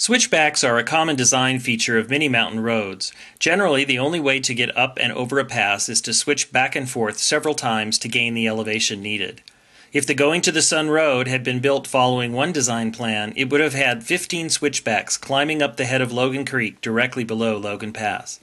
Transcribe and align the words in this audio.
Switchbacks 0.00 0.62
are 0.62 0.78
a 0.78 0.84
common 0.84 1.16
design 1.16 1.58
feature 1.58 1.98
of 1.98 2.08
many 2.08 2.28
mountain 2.28 2.60
roads. 2.60 3.12
Generally, 3.40 3.82
the 3.82 3.98
only 3.98 4.20
way 4.20 4.38
to 4.38 4.54
get 4.54 4.74
up 4.76 4.96
and 5.00 5.12
over 5.12 5.40
a 5.40 5.44
pass 5.44 5.88
is 5.88 6.00
to 6.00 6.14
switch 6.14 6.52
back 6.52 6.76
and 6.76 6.88
forth 6.88 7.18
several 7.18 7.52
times 7.52 7.98
to 7.98 8.08
gain 8.08 8.34
the 8.34 8.46
elevation 8.46 9.02
needed. 9.02 9.42
If 9.92 10.06
the 10.06 10.14
Going 10.14 10.40
to 10.42 10.52
the 10.52 10.62
Sun 10.62 10.90
Road 10.90 11.26
had 11.26 11.42
been 11.42 11.58
built 11.58 11.88
following 11.88 12.32
one 12.32 12.52
design 12.52 12.92
plan, 12.92 13.32
it 13.34 13.50
would 13.50 13.60
have 13.60 13.74
had 13.74 14.04
15 14.04 14.50
switchbacks 14.50 15.16
climbing 15.16 15.62
up 15.62 15.76
the 15.76 15.84
head 15.84 16.00
of 16.00 16.12
Logan 16.12 16.44
Creek 16.44 16.80
directly 16.80 17.24
below 17.24 17.56
Logan 17.56 17.92
Pass. 17.92 18.38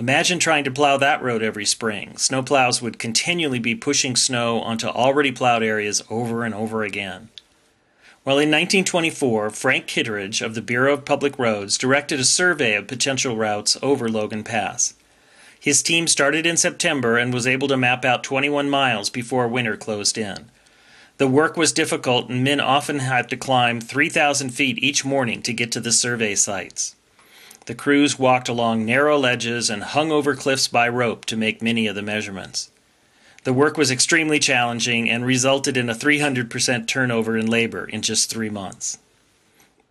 Imagine 0.00 0.40
trying 0.40 0.64
to 0.64 0.72
plow 0.72 0.96
that 0.96 1.22
road 1.22 1.40
every 1.40 1.66
spring. 1.66 2.14
Snowplows 2.16 2.82
would 2.82 2.98
continually 2.98 3.60
be 3.60 3.76
pushing 3.76 4.16
snow 4.16 4.60
onto 4.60 4.88
already 4.88 5.30
plowed 5.30 5.62
areas 5.62 6.02
over 6.10 6.42
and 6.42 6.52
over 6.52 6.82
again. 6.82 7.28
Well, 8.26 8.38
in 8.38 8.50
1924, 8.50 9.50
Frank 9.50 9.86
Kittredge 9.86 10.42
of 10.42 10.56
the 10.56 10.60
Bureau 10.60 10.94
of 10.94 11.04
Public 11.04 11.38
Roads 11.38 11.78
directed 11.78 12.18
a 12.18 12.24
survey 12.24 12.74
of 12.74 12.88
potential 12.88 13.36
routes 13.36 13.76
over 13.82 14.08
Logan 14.08 14.42
Pass. 14.42 14.94
His 15.60 15.80
team 15.80 16.08
started 16.08 16.44
in 16.44 16.56
September 16.56 17.16
and 17.18 17.32
was 17.32 17.46
able 17.46 17.68
to 17.68 17.76
map 17.76 18.04
out 18.04 18.24
21 18.24 18.68
miles 18.68 19.10
before 19.10 19.46
winter 19.46 19.76
closed 19.76 20.18
in. 20.18 20.50
The 21.18 21.28
work 21.28 21.56
was 21.56 21.70
difficult, 21.70 22.28
and 22.28 22.42
men 22.42 22.58
often 22.58 22.98
had 22.98 23.30
to 23.30 23.36
climb 23.36 23.80
3,000 23.80 24.50
feet 24.50 24.78
each 24.80 25.04
morning 25.04 25.40
to 25.42 25.52
get 25.52 25.70
to 25.70 25.80
the 25.80 25.92
survey 25.92 26.34
sites. 26.34 26.96
The 27.66 27.76
crews 27.76 28.18
walked 28.18 28.48
along 28.48 28.84
narrow 28.84 29.16
ledges 29.16 29.70
and 29.70 29.84
hung 29.84 30.10
over 30.10 30.34
cliffs 30.34 30.66
by 30.66 30.88
rope 30.88 31.26
to 31.26 31.36
make 31.36 31.62
many 31.62 31.86
of 31.86 31.94
the 31.94 32.02
measurements. 32.02 32.72
The 33.46 33.52
work 33.52 33.78
was 33.78 33.92
extremely 33.92 34.40
challenging 34.40 35.08
and 35.08 35.24
resulted 35.24 35.76
in 35.76 35.88
a 35.88 35.94
300% 35.94 36.88
turnover 36.88 37.38
in 37.38 37.46
labor 37.46 37.84
in 37.84 38.02
just 38.02 38.28
three 38.28 38.50
months. 38.50 38.98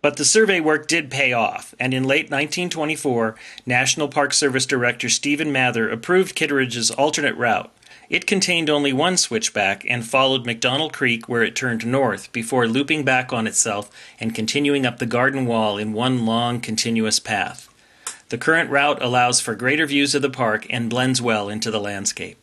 But 0.02 0.18
the 0.18 0.26
survey 0.26 0.60
work 0.60 0.86
did 0.86 1.10
pay 1.10 1.32
off, 1.32 1.74
and 1.80 1.94
in 1.94 2.04
late 2.04 2.26
1924, 2.26 3.34
National 3.64 4.08
Park 4.08 4.34
Service 4.34 4.66
Director 4.66 5.08
Stephen 5.08 5.52
Mather 5.52 5.88
approved 5.88 6.34
Kittredge's 6.34 6.90
alternate 6.90 7.34
route. 7.36 7.72
It 8.10 8.26
contained 8.26 8.68
only 8.68 8.92
one 8.92 9.16
switchback 9.16 9.86
and 9.88 10.06
followed 10.06 10.44
McDonald 10.44 10.92
Creek 10.92 11.26
where 11.26 11.42
it 11.42 11.56
turned 11.56 11.86
north 11.86 12.30
before 12.32 12.68
looping 12.68 13.06
back 13.06 13.32
on 13.32 13.46
itself 13.46 13.90
and 14.20 14.34
continuing 14.34 14.84
up 14.84 14.98
the 14.98 15.06
garden 15.06 15.46
wall 15.46 15.78
in 15.78 15.94
one 15.94 16.26
long 16.26 16.60
continuous 16.60 17.20
path. 17.20 17.70
The 18.28 18.36
current 18.36 18.68
route 18.68 19.00
allows 19.00 19.40
for 19.40 19.54
greater 19.54 19.86
views 19.86 20.14
of 20.14 20.20
the 20.20 20.28
park 20.28 20.66
and 20.68 20.90
blends 20.90 21.22
well 21.22 21.48
into 21.48 21.70
the 21.70 21.80
landscape. 21.80 22.36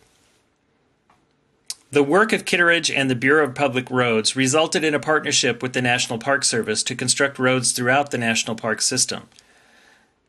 The 1.94 2.02
work 2.02 2.34
of 2.34 2.44
Kittredge 2.44 2.90
and 2.90 3.08
the 3.08 3.14
Bureau 3.14 3.46
of 3.46 3.54
Public 3.54 3.92
Roads 3.92 4.36
resulted 4.36 4.84
in 4.84 4.96
a 4.96 5.00
partnership 5.00 5.62
with 5.62 5.74
the 5.74 5.82
National 5.84 6.18
Park 6.18 6.44
Service 6.44 6.82
to 6.82 6.96
construct 6.96 7.38
roads 7.38 7.72
throughout 7.72 8.10
the 8.10 8.18
national 8.18 8.56
park 8.56 8.82
system. 8.82 9.30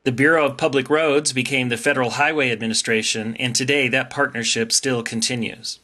The 0.03 0.13
Bureau 0.13 0.45
of 0.45 0.59
Public 0.59 0.91
Roads 0.91 1.33
became 1.33 1.71
the 1.71 1.79
Federal 1.79 2.11
Highway 2.11 2.51
Administration, 2.51 3.35
and 3.37 3.57
today 3.57 3.89
that 3.89 4.11
partnership 4.11 4.73
still 4.73 5.03
continues. 5.03 5.79